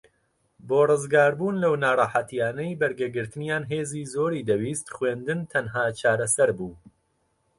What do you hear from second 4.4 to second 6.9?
دەویست خوێندن تەنھا چارەسەر بوو